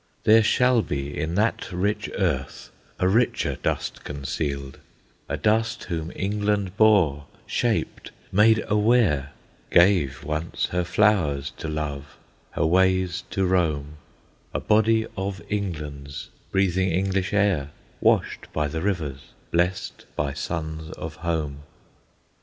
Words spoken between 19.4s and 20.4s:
blest by